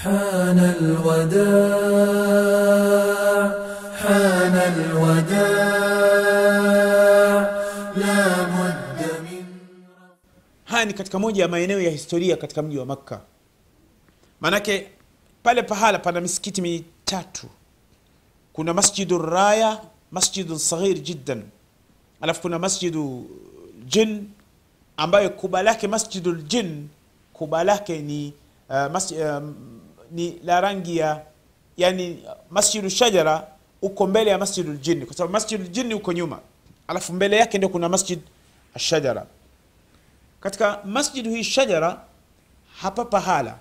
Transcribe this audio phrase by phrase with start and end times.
[0.00, 0.58] حان
[2.00, 3.48] الوداع
[4.02, 5.50] حان الوداع
[7.96, 8.22] لا
[8.54, 9.44] بد من
[10.64, 13.20] haya ni katika moja ya maeneo ya historia katika mji wa makka
[14.40, 14.90] maanake
[15.42, 17.46] pale pahala pana misikiti mitatu
[18.52, 19.80] kuna masjidu raya
[20.10, 21.42] masjidu saghir jiddan
[22.20, 23.30] alafu kuna masjidu
[23.86, 24.28] jin
[24.96, 26.88] ambayo kuba lake masjidu ljin
[27.32, 28.32] kuba lake ni
[28.70, 29.42] uh, mas, uh,
[30.10, 31.22] ni la rangi ya
[31.76, 33.46] yani masjidu shajara
[33.82, 36.38] uko mbele ya masjidu ljini kwa sababu masjidu ljini uko nyuma.
[36.88, 38.18] Alafu mbele yake ndio kuna masjid
[38.74, 39.26] ashajara
[40.40, 42.00] katika masjidu hii shajara
[42.80, 43.56] hapa pahala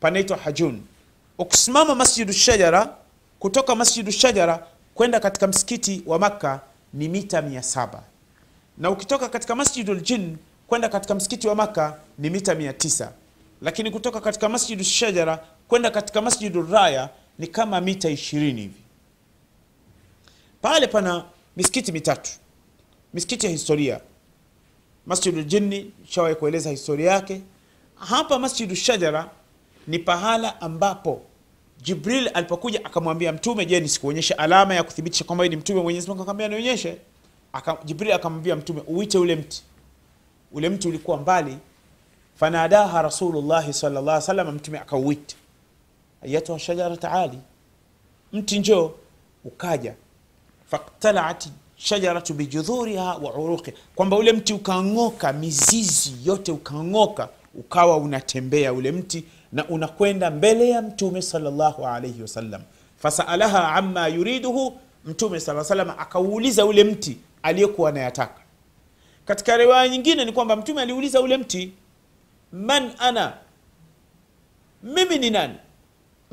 [0.00, 0.82] panaitwa hajun.
[1.38, 2.94] Ukisimama masjidu shajara
[3.38, 6.60] kutoka masjidu shajara kwenda katika msikiti wa makka
[6.94, 7.62] ni mita mia
[8.78, 12.74] na ukitoka katika masjidu ljin kwenda katika msikiti wa makka ni mita mia
[13.62, 18.80] lakini kutoka katika masjidu shajara kwenda katika masjidu raya ni kama mita ishirini hivi.
[20.62, 21.24] Pale pana
[21.56, 22.30] misikiti mitatu.
[23.14, 24.00] Misikiti ya historia.
[25.06, 27.40] Masjidu Jinni shawahi kueleza historia yake.
[27.94, 29.30] Hapa masjidu shajara
[29.86, 31.22] ni pahala ambapo
[31.82, 35.82] jibril alipokuja akamwambia mtume je nisikuonyeshe alama ya kuthibitisha kwamba ni mtume?
[35.82, 36.96] Mwenyezi mungu akamwambia nionyeshe.
[37.52, 39.62] Aka, jibril akamwambia mtume uite ule mti.
[40.52, 41.58] Ule mti ulikuwa mbali.
[42.36, 45.36] Fanadaha rasulullahi alih wasallam mtume akauita
[46.24, 47.38] ayatuha shajara taali
[48.32, 48.90] mti njoo
[49.44, 49.94] ukaja.
[50.70, 58.92] Faktalaat shajaratu bijudhuriha wa uruqiha, kwamba ule mti ukang'oka mizizi yote ukang'oka ukawa unatembea ule
[58.92, 62.62] mti na unakwenda mbele ya mtume salllahu alaihi wasallam
[62.98, 68.40] fasaalaha ama yuriduhu mtume saa salam akauuliza ule mti aliyekuwa anayataka.
[69.24, 71.72] Katika riwaya nyingine ni kwamba mtume aliuliza ule mti
[72.52, 73.32] man ana?
[74.82, 75.54] Mimi ni nani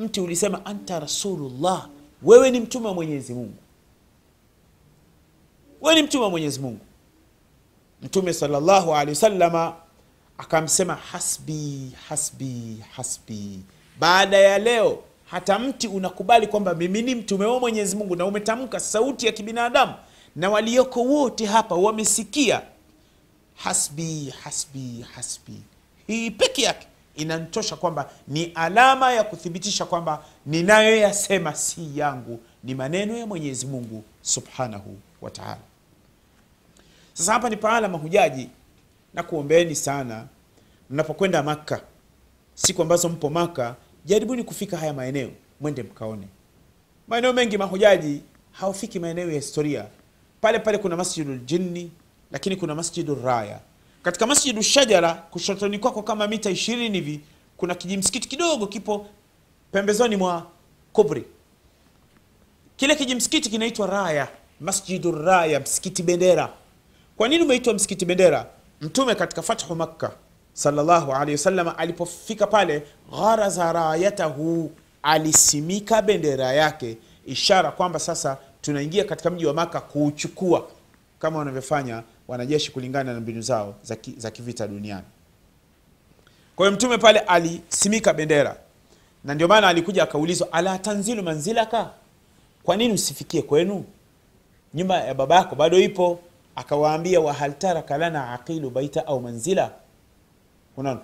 [0.02, 1.90] mti ulisema anta rasulullah
[2.24, 3.54] wewe ni mtume wa mwenyezi mungu.
[5.82, 6.80] Wewe ni mtume wa mwenyezi mungu.
[8.02, 9.74] Mtume salllahu alehi wasallama
[10.38, 13.60] akamsema hasbi hasbi hasbi.
[14.00, 18.80] Baada ya leo hata mti unakubali kwamba mimi ni mtume wa mwenyezi mungu na umetamka
[18.80, 19.94] sauti ya kibinadamu
[20.36, 22.62] na walioko wote hapa wamesikia.
[23.56, 25.62] Hasbi hasbi hasbi.
[26.08, 33.18] Hii peke yake inanitosha kwamba ni alama ya kuthibitisha kwamba ninayoyasema si yangu ni maneno
[33.18, 35.58] ya mwenyezi mungu subhanahu wa taala.
[37.14, 38.50] Sasa hapa ni pahala mahujaji
[39.14, 40.28] na kuombeeni sana
[40.90, 41.82] mnapokwenda makka
[42.56, 45.30] siku ambazo mpo maka jaribuni kufika haya maeneo
[45.62, 46.28] mwende mkaone.
[47.08, 49.86] Maeneo mengi mahujaji hawafiki maeneo ya historia.
[50.42, 51.92] Pale pale kuna masjidu ljinni
[52.32, 53.60] lakini kuna masjidu raya
[54.04, 57.22] katika masjidu shajara kushotoni kwako kama mita ishirini hivi
[57.58, 59.06] kuna kijimsikiti kidogo kipo
[59.72, 60.46] pembezoni mwa
[60.94, 61.26] kubri.
[62.76, 64.28] Kile kijimsikiti kinaitwa raya
[64.60, 66.50] masjidu raya msikiti bendera.
[67.18, 68.46] Kwa nini umeitwa msikiti bendera?
[68.82, 70.12] Mtume katika fathu makka
[70.54, 71.14] sallallahu
[71.78, 74.72] alipofika pale gharaza rayatahu
[75.04, 80.68] alisimika bendera yake ishara kwamba sasa tunaingia katika mji wa maka kuuchukua
[81.20, 85.06] kama wanavyofanya wanajeshi kulingana na mbinu zao za, ki, za kivita duniani.
[86.56, 88.58] Kwa hiyo mtume pale alisimika bendera.
[89.24, 91.90] Na ndio maana alikuja akaulizwa ala tanzilu manzilaka?
[92.64, 93.86] Kwa nini usifikie kwenu?
[94.74, 96.20] Nyumba ya baba yako bado ipo.
[96.56, 99.72] Akawaambia wahaltaraka lana aqilu baita au manzila?
[100.78, 101.00] Unaona?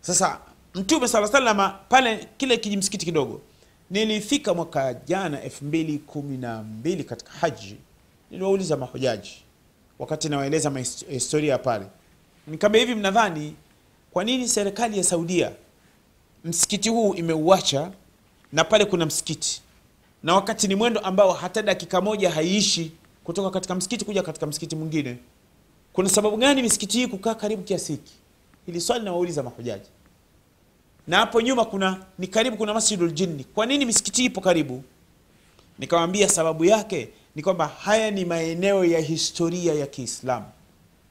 [0.00, 0.38] Sasa
[0.74, 3.40] mtume sala salama pale kile kijimsikiti kidogo
[3.90, 7.76] nilifika mwaka jana elfu mbili kumi na mbili katika haji
[8.30, 9.42] niliwauliza mahujaji
[9.98, 10.72] wakati nawaeleza
[11.10, 11.86] historia pale.
[12.46, 13.54] Nikaambia hivi mnadhani
[14.10, 15.52] kwa nini serikali ya saudia
[16.44, 17.90] msikiti huu imeuacha
[18.52, 19.62] na pale kuna msikiti?
[20.22, 22.92] Na wakati ni mwendo ambao hata dakika moja haiishi
[23.24, 25.16] kutoka katika msikiti kuja katika msikiti mwingine.
[25.92, 28.12] Kuna sababu gani misikiti hii kukaa karibu kiasi hiki?
[28.66, 29.88] Hili swali nawauliza mahujaji.
[31.06, 33.44] Na hapo nyuma kuna ni karibu kuna masjidul jinni.
[33.44, 34.82] Kwa nini misikiti ipo karibu?
[35.78, 40.46] Nikawambia sababu yake ni kwamba haya ni maeneo ya historia ya kiislamu.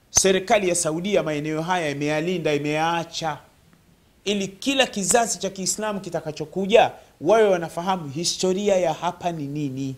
[0.10, 3.38] Serikali ya saudia maeneo haya imeyalinda imeyaacha.
[4.24, 6.92] Ili kila kizazi cha kiislamu kitakachokuja
[7.22, 9.96] wawe wanafahamu historia ya hapa ni nini.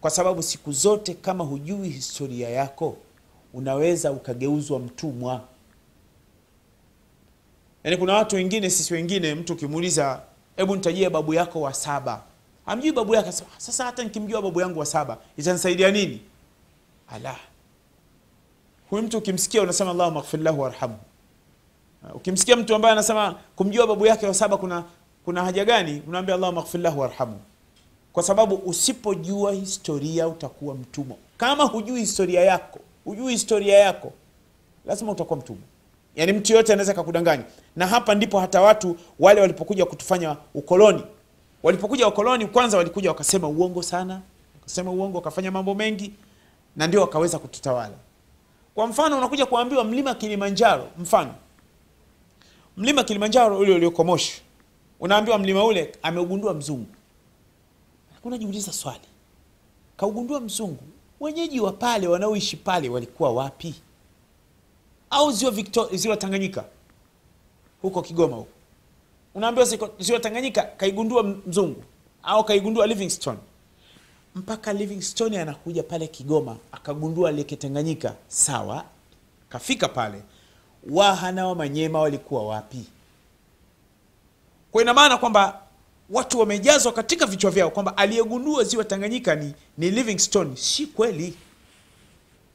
[0.00, 2.96] Kwa sababu siku zote kama hujui historia yako
[3.54, 5.40] unaweza ukageuzwa mtumwa.
[7.84, 10.22] Yaani kuna watu wengine sisi wengine mtu ukimuuliza
[10.56, 12.22] hebu nitajie babu yako wa saba
[12.66, 16.20] hamjui babu yake sasa hata nikimjua babu yangu wa saba itanisaidia nini?
[17.08, 17.36] Ala.
[18.90, 20.98] Huyu mtu ukimsikia unasema allahuma ghfir lahu warhamhu.
[22.14, 24.84] Ukimsikia mtu ambaye anasema kumjua babu yake wa saba kuna
[25.24, 27.08] kuna haja gani unaambia allahuma ighfir lahu
[28.12, 31.16] kwa sababu usipojua historia utakuwa mtumwa.
[31.36, 34.12] Kama hujui historia yako hujui historia yako
[34.86, 35.62] lazima utakuwa mtumwa.
[36.16, 37.44] Yaani mtu yoyote anaweza kakudanganya
[37.76, 41.02] na hapa ndipo hata watu wale walipokuja kutufanya ukoloni
[41.62, 44.20] walipokuja wakoloni kwanza walikuja wakasema uongo sana
[44.54, 46.12] wakasema uongo wakafanya mambo mengi
[46.76, 47.94] na ndio wakaweza kututawala.
[48.74, 51.34] Kwa mfano unakuja kuambiwa mlima kilimanjaro mfano.
[52.76, 54.42] Mlima kilimanjaro ule ulioko moshi
[55.00, 56.86] unaambiwa mlima ule ameugundua mzungu.
[58.24, 59.00] Unajiuliza swali.
[59.96, 60.82] Kaugundua mzungu
[61.20, 63.74] wenyeji wa pale wanaoishi pale walikuwa wapi?
[65.10, 66.64] Au ziwa Victor, ziwa tanganyika?
[67.82, 68.48] Huko kigoma huko
[69.34, 71.82] unaambiwa ziwatanganyika ziwa tanganyika kaigundua mzungu
[72.22, 73.38] au kaigundua livingstone.
[74.34, 78.84] Mpaka livingstone anakuja pale kigoma akagundua leke tanganyika sawa
[79.48, 80.22] kafika pale.
[80.90, 82.84] Waha na wamanyema walikuwa wapi?
[84.72, 85.60] Kwa ina maana kwamba
[86.10, 90.56] watu wamejazwa katika vichwa vyao kwamba aliyegundua ziwa tanganyika ni, ni livingstone.
[90.56, 91.34] Si kweli.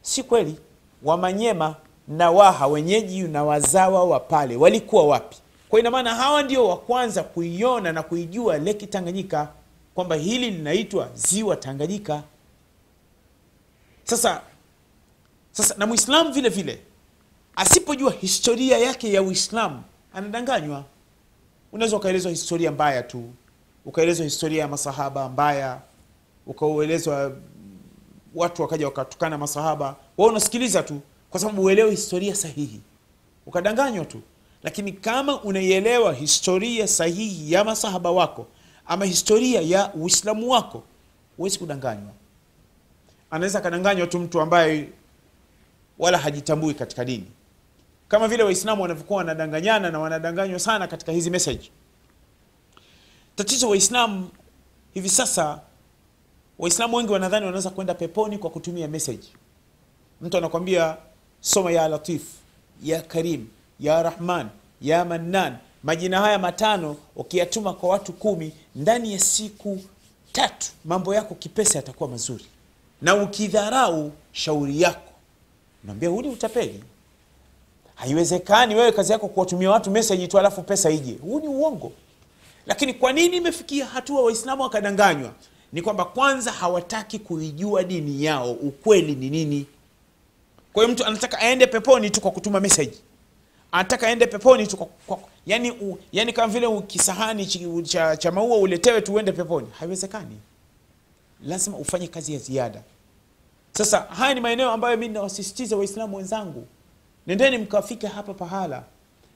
[0.01, 0.55] Si kweli.
[1.03, 1.75] Wamanyema
[2.07, 5.37] na waha wenyeji na wazawa wa pale walikuwa wapi
[5.69, 9.49] kwa ina maana hawa ndio wa kwanza kuiona na kuijua leki tanganyika
[9.95, 12.23] kwamba hili linaitwa ziwa tanganyika.
[14.03, 14.41] Sasa
[15.51, 16.79] sasa na mwislam vile vile
[17.55, 19.83] asipojua historia yake ya uislamu
[20.13, 20.83] anadanganywa.
[21.71, 23.23] Unaweza ukaelezwa historia mbaya tu
[23.85, 25.81] ukaelezwa historia ya masahaba mbaya
[26.45, 27.31] ukaelezwa
[28.35, 29.95] watu wakaja wakatukana masahaba.
[30.17, 32.81] Wa unasikiliza tu kwa sababu uelewe historia sahihi.
[33.45, 34.21] Ukadanganywa tu
[34.63, 38.47] lakini kama unaielewa historia sahihi ya masahaba wako
[38.87, 40.83] ama historia ya uislamu wako
[41.37, 42.11] huwezi kudanganywa.
[43.31, 44.89] Anaweza akadanganywa tu mtu ambaye
[45.99, 47.27] wala hajitambui katika dini.
[48.07, 51.71] Kama vile waislamu wanavyokuwa wanadanganyana na wanadanganywa sana katika hizi meseji
[53.35, 54.29] tatizo waislamu
[54.93, 55.59] hivi sasa
[56.59, 59.33] waislamu wengi wanadhani wanaweza kwenda peponi kwa kutumia meseji
[60.21, 60.97] mtu anakwambia
[61.41, 62.21] soma ya latif
[62.83, 63.47] ya karim
[63.79, 64.49] ya rahman
[64.81, 69.79] ya mannan majina haya matano ukiyatuma kwa watu kumi ndani ya siku
[70.31, 72.45] tatu mambo yako kipesa yatakuwa mazuri.
[73.01, 75.11] Na ukidharau shauri yako.
[75.83, 76.83] Naambia huu utapeli?
[77.95, 81.13] Haiwezekani wewe kazi yako kuwatumia watu meseji tu alafu pesa ije.
[81.21, 81.91] Huu ni uongo.
[82.65, 85.31] Lakini kwa nini imefikia hatua waislamu wakadanganywa?
[85.73, 89.65] Ni kwamba kwanza hawataki kuijua dini yao ukweli ni nini.
[90.73, 92.97] Kwa hiyo mtu anataka aende peponi tu kwa kutuma meseji
[93.71, 94.87] anataka aende peponi tu
[95.45, 97.45] yani, yani kama vile kisahani
[97.83, 99.67] cha, cha maua uletewe tu uende peponi.
[99.79, 100.37] Haiwezekani.
[101.43, 102.81] Lazima ufanye kazi ya ziada.
[103.71, 106.67] Sasa haya ni maeneo ambayo mi nawasisitiza waislamu wenzangu.
[107.27, 108.83] Nendeni mkafike hapa pahala.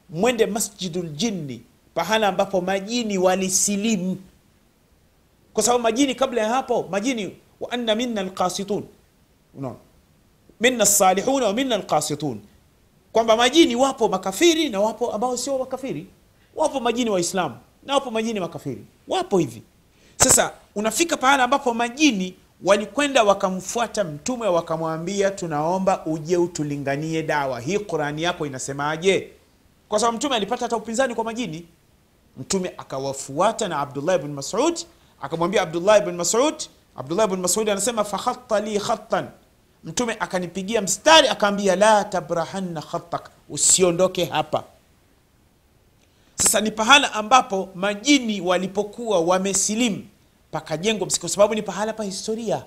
[0.09, 1.61] Mwende masjidul jinni
[1.93, 4.17] pahala ambapo majini walisilimu.
[5.53, 8.83] Kwa sababu majini kabla ya hapo majini wa anna minna alqasitun.
[9.55, 9.77] Unaona?
[10.59, 12.41] Minna salihuna wa minna alqasitun
[13.11, 16.07] kwamba majini wapo makafiri na wapo ambao sio makafiri.
[16.55, 18.85] Wapo majini waislamu na wapo majini makafiri.
[19.07, 19.61] Wapo hivi.
[20.17, 27.59] Sasa unafika pahala ambapo majini walikwenda wakamfuata mtume wakamwambia tunaomba uje utulinganie dawa.
[27.59, 29.31] Hii qurani yako inasemaje?
[29.89, 31.65] Kwa sababu mtume alipata hata upinzani kwa majini.
[32.37, 34.79] Mtume akawafuata na abdullah ibn masud
[35.21, 36.55] akamwambia abdullah ibn masud
[36.95, 39.27] abdullah ibn masud anasema fakhatta li khattan
[39.83, 44.63] mtume akanipigia mstari akaambia la tabrahanna khatak, usiondoke hapa.
[46.35, 50.05] Sasa ni pahala ambapo majini walipokuwa wamesilimu
[50.51, 52.63] pakajengwa msikiti kwa sababu ni pahala pa historia.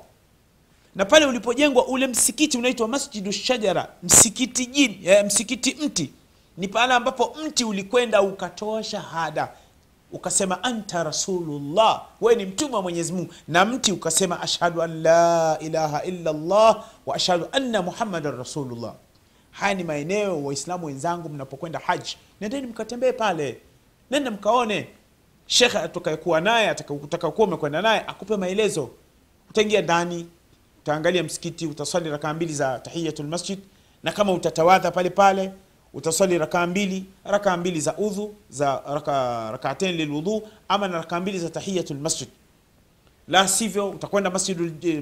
[0.94, 6.10] Na pale ulipojengwa ule msikiti unaitwa masjidu shajara msikiti jini eh, msikiti mti.
[6.56, 9.48] Ni pahala ambapo mti ulikwenda ukatoa shahada
[10.14, 12.02] ukasema anta rasulullah.
[12.20, 13.34] Wewe ni mtume wa mwenyezi mungu.
[13.48, 18.94] Na mti ukasema ashhadu an la ilaha illa allah wa ashhadu anna muhammadan rasulullah.
[19.50, 23.60] Haya ni maeneo waislamu wenzangu mnapokwenda haji nendeni mkatembee pale.
[24.10, 24.88] Nenda mkaone.
[25.46, 28.90] Shekhe atakayekuwa naye utakakuwa umekwenda naye akupe maelezo.
[29.50, 30.26] Utaingia ndani
[30.82, 33.58] utaangalia msikiti utaswali rakaa mbili za tahiyatul masjid
[34.02, 35.52] na kama utatawadha pale pale
[35.94, 41.38] utaswali rakaa mbili rakaa mbili za udhu za raka, rakaatain lilwudhu ama na rakaa mbili
[41.38, 42.28] za tahiyatul lmasjid
[43.28, 44.30] la sivyo utakwenda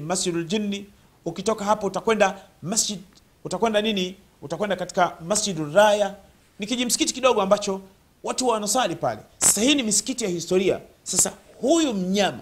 [0.01, 0.85] masjid ljinni
[1.25, 2.99] ukitoka hapo utakwenda masjid
[3.45, 4.15] utakwenda nini?
[4.41, 6.15] Utakwenda katika masjidul raya.
[6.59, 7.81] Ni kijimsikiti kidogo ambacho
[8.23, 9.21] watu wanasali pale.
[9.37, 10.79] Sasa hii ni misikiti ya historia.
[11.03, 11.31] Sasa
[11.61, 12.39] huyu mnyama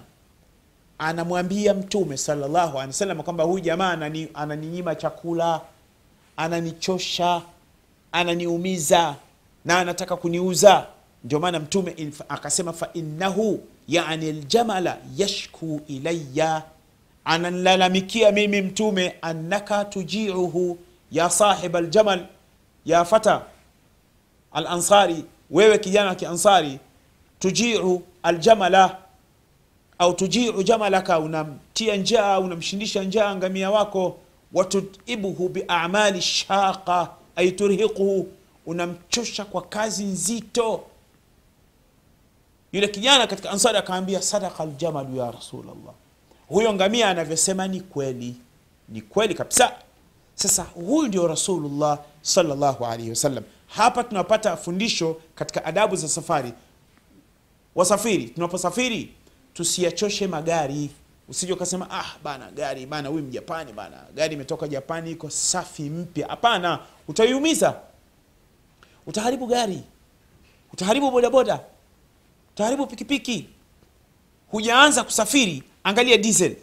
[0.97, 5.61] anamwambia mtume salllahu alehi wa sallam kwamba huyu jamaa anani, ananinyima chakula
[6.37, 7.41] ananichosha
[8.11, 9.15] ananiumiza
[9.65, 10.85] na anataka kuniuza.
[11.23, 11.95] Ndio maana mtume
[12.29, 16.63] akasema fainnahu yani ljamala yashku ilaya
[17.25, 20.77] ananlalamikia mimi mtume annaka tujiuhu
[21.11, 22.25] ya sahib aljamal
[22.85, 23.41] ya fata
[24.53, 26.79] alansari wewe kijana wa kiansari
[27.39, 28.97] tujiu aljamala
[29.99, 34.17] au tujiu jamalaka unamtia njaa unamshindisha njaa ngamia wako
[34.53, 38.27] watudibuhu biamali shaqa ay turhiquhu
[38.65, 40.83] unamchosha kwa kazi nzito.
[42.71, 45.93] Yule kijana katika ansari akaambia sadaka aljamalu ya rasulllah
[46.47, 48.35] huyo ngamia anavyosema ni kweli
[48.89, 49.71] ni kweli kabisa.
[50.35, 53.43] Sasa huyu ndio rasulullah salllahu alaihi wasallam.
[53.67, 56.53] Hapa tunapata fundisho katika adabu za safari.
[57.75, 59.13] Wasafiri tunaposafiri
[59.53, 60.89] tusiyachoshe magari
[61.31, 66.27] usije ukasema ah bana gari bana huyu mjapani bana gari imetoka japani iko safi mpya.
[66.27, 67.75] Hapana utaiumiza.
[69.07, 69.83] Utaharibu gari.
[70.73, 71.59] Utaharibu bodaboda.
[72.53, 73.49] Utaharibu pikipiki.
[74.51, 76.55] Hujaanza kusafiri angalia diesel.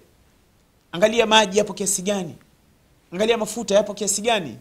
[0.93, 2.35] Angalia maji yapo kiasi gani.
[3.13, 4.59] Angalia mafuta yapo kiasi gani.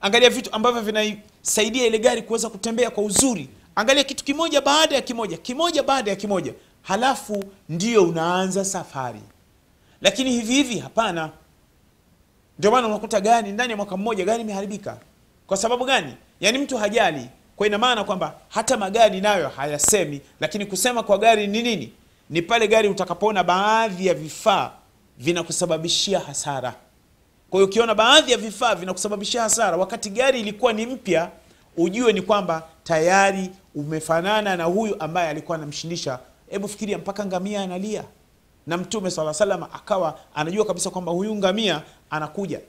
[0.00, 3.48] Angalia vitu ambavyo vinaisaidia ile gari kuweza kutembea kwa uzuri.
[3.74, 6.54] Angalia kitu kimoja baada ya kimoja kimoja baada ya kimoja.
[6.82, 9.20] Halafu ndio unaanza safari
[10.02, 11.30] lakini hivi hivi hapana.
[12.58, 14.96] Ndio maana unakuta gari ndani ya mwaka mmoja gari imeharibika?
[15.46, 16.14] Kwa sababu gani?
[16.40, 17.28] Yaani mtu hajali.
[17.56, 21.92] Kwa ina maana kwamba hata magari nayo hayasemi lakini kusema kwa gari ni nini?
[22.30, 24.70] Ni pale gari utakapoona baadhi ya vifaa
[25.18, 26.74] vinakusababishia hasara.
[27.50, 31.30] Kwa hiyo ukiona baadhi ya vifaa vinakusababishia hasara wakati gari ilikuwa ni mpya
[31.76, 36.18] ujue ni kwamba tayari umefanana na huyu ambaye alikuwa anamshindisha.
[36.50, 38.04] Hebu fikiria mpaka ngamia analia
[38.68, 42.60] na mtume sala salam akawa anajua kabisa kwamba huyu ngamia anakuja.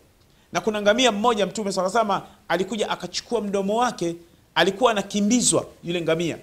[0.53, 4.15] Na kuna ngamia mmoja mtume sala salama alikuja akachukua mdomo wake
[4.55, 6.37] alikuwa anakimbizwa yule ngamia.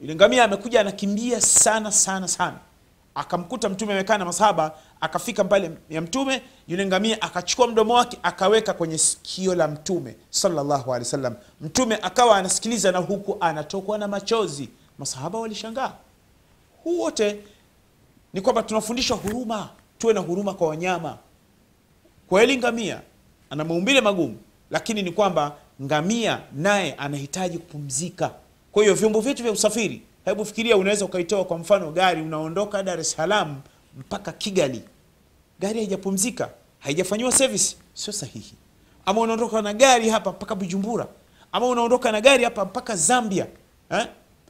[0.00, 2.56] Yule ngamia amekuja anakimbia sana sana sana.
[3.14, 8.72] Akamkuta mtume amekaa na masahaba akafika mbale ya mtume yule ngamia akachukua mdomo wake akaweka
[8.74, 10.16] kwenye sikio la mtume
[10.86, 11.34] wasallam.
[11.60, 14.68] Mtume akawa anasikiliza na huku anatokwa na machozi.
[14.98, 15.92] Masahaba walishangaa.
[16.84, 17.40] Huu wote
[18.32, 19.68] ni kwamba tunafundishwa huruma
[19.98, 21.18] tuwe na huruma kwa wanyama.
[22.28, 23.00] Kweli ngamia
[23.50, 24.36] ana maumbile magumu
[24.70, 28.30] lakini ni kwamba ngamia naye anahitaji kupumzika.
[28.72, 33.00] Kwa hiyo vyombo vyetu vya usafiri hebu fikiria unaweza ukaitoa kwa mfano gari unaondoka dar
[33.00, 33.60] es salaam
[33.98, 34.82] mpaka kigali.
[35.60, 38.54] Gari haijapumzika haijafanyiwa service sio sahihi.
[39.06, 41.06] Ama unaondoka na gari hapa mpaka bujumbura
[41.52, 43.46] ama unaondoka na gari hapa mpaka zambia
[43.90, 44.06] eh?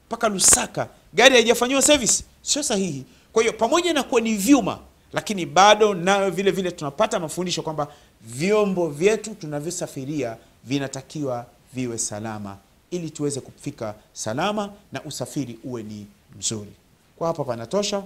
[0.07, 4.79] mpaka lusaka gari haijafanyiwa service sio sahihi kwa hiyo pamoja na kuwa ni vyuma
[5.13, 7.89] lakini bado nayo vile vile tunapata mafundisho kwamba
[8.21, 12.57] vyombo vyetu tunavyosafiria vinatakiwa viwe salama
[12.91, 16.07] ili tuweze kufika salama na usafiri uwe ni
[16.39, 16.73] mzuri.
[17.17, 18.03] Kwa hapa panatosha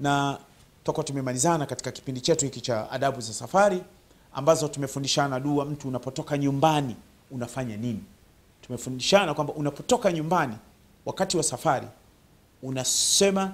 [0.00, 0.38] na
[0.84, 3.82] toka tumemalizana katika kipindi chetu hiki cha adabu za safari
[4.34, 6.96] ambazo tumefundishana dua mtu unapotoka nyumbani
[7.30, 8.00] unafanya nini.
[8.62, 10.54] Tumefundishana kwamba unapotoka nyumbani
[11.06, 11.86] wakati wa safari
[12.62, 13.52] unasema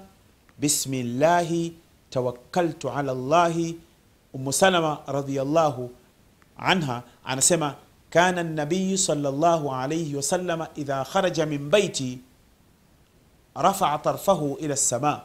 [0.61, 1.73] bismillahi
[2.11, 3.77] tawakkaltu ala llahi
[4.33, 4.99] umu salama
[6.59, 7.75] anha anasema
[8.11, 12.19] kana nabiyu salllahu alaihi wasalama idha kharaja min baiti
[13.55, 15.21] rafaa tarfahu ila lsama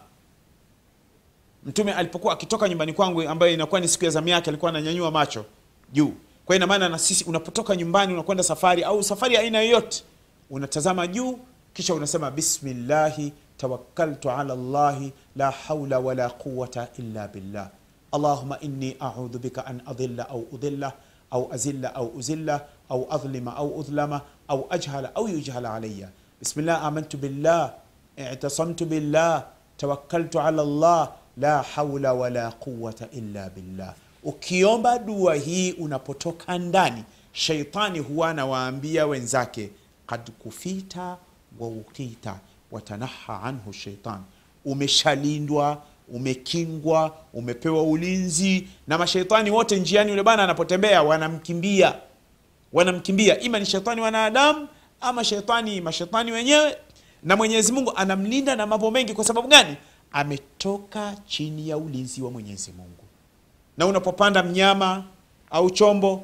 [1.66, 5.46] mtume alipokuwa akitoka nyumbani kwangu ambayo inakuwa ni siku ya zamu yake alikuwa ananyanyua macho
[5.94, 6.14] juu.
[6.46, 10.04] Kwa ina maana na sisi unapotoka nyumbani unakwenda safari au safari aina yoyote
[10.50, 11.40] unatazama juu
[11.74, 17.70] kisha unasema bismillahi tawakkaltu ala llahi la haula wala quwata illa billah
[18.12, 20.94] allahuma inni audhu bika an adilla au udilla
[21.32, 26.10] au azilla au uzilla au adhlima au udhlama au ajhala au yujhala alaya
[26.40, 27.74] bismillah amantu billah
[28.18, 29.46] i'tasamtu billah
[29.78, 33.94] tawakkaltu ala llah la haula wala quwata illa billah
[34.24, 39.70] ukiomba dua hii unapotoka ndani sheitani huwa anawaambia wenzake
[40.08, 41.18] kad kufita
[41.60, 42.40] wa ukita
[42.72, 44.22] watanaha anhu sheitan
[44.66, 45.82] umeshalindwa
[46.14, 51.96] umekingwa umepewa ulinzi na masheitani wote njiani yule bana anapotembea wanamkimbia.
[52.74, 53.40] Wanamkimbia.
[53.40, 54.68] Ima ni shetani wanadamu
[55.02, 56.78] ama shetani mashetani wenyewe.
[57.24, 59.14] Na mwenyezi mungu anamlinda na mambo mengi.
[59.14, 59.76] Kwa sababu gani?
[60.12, 63.04] Ametoka chini ya ulinzi wa mwenyezi mungu.
[63.78, 65.04] Na unapopanda mnyama
[65.52, 66.24] au chombo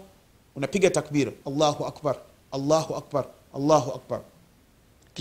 [0.56, 2.16] unapiga takbir allahu akbar
[2.52, 4.22] allahu akbar allahu akbar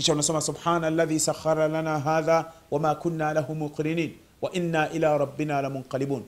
[0.01, 5.61] kisha unasema subhana alladhi sakhara lana hadha wama kunna lahu muqrinin wa inna ila rabbina
[5.61, 6.23] lamunqalibun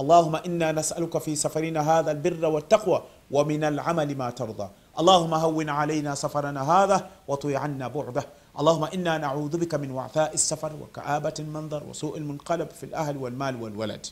[0.00, 4.68] اللهم إنا نسألك في سفرنا هذا البر والتقوى ومن العمل ما ترضى
[5.00, 8.24] اللهم هون علينا سفرنا هذا وطي عنا بعده
[8.56, 14.04] naudhu bika min wathai safar wa kaabati lmandhar wa sui lmunqalab fi lahli walmali walwalad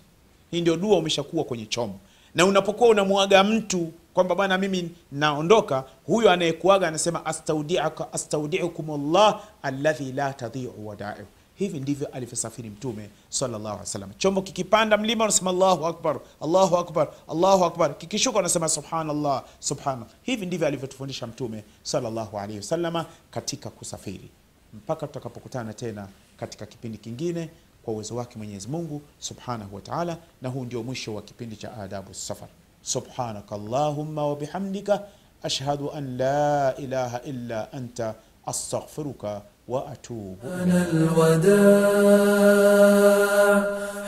[0.50, 1.98] hii ndio dua umeshakuwa kwenye chomo
[2.34, 5.84] na unapokuwa unamwaga mtu kwamba bwana mimi naondoka.
[6.06, 13.78] Huyo anayekuaga anasema astaudiaka astaudiukum llah alladhi la tadhiu wadaiu hivi ndivyo alivyosafiri mtume sallallahu
[14.18, 17.98] chombo kikipanda mlima unasema allahu akbar allahu akbar allahu akbar.
[17.98, 20.08] Kikishuka unasema subhanallah subhanallah.
[20.22, 24.30] Hivi ndivyo alivyotufundisha mtume sallallahu alaihi wasallama katika kusafiri.
[24.74, 27.50] Mpaka tutakapokutana tena katika kipindi kingine
[27.84, 32.14] kwa uwezo wake mwenyezi mungu subhanahu wa na huu ndio mwisho wa kipindi cha adabu
[32.14, 32.48] safar
[32.84, 35.00] سبحانك اللهم وبحمدك
[35.44, 38.14] أشهد أن لا إله إلا أنت
[38.48, 41.94] أستغفرك وأتوب حان الوداع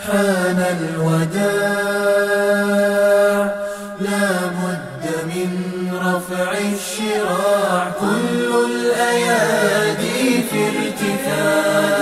[0.07, 1.87] حان الوداع
[4.01, 4.29] لا
[4.61, 5.51] بد من
[6.09, 11.97] رفع الشراع كل الأيادي في ارتفاع.